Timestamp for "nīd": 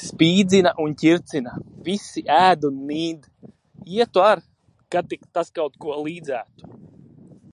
2.90-3.26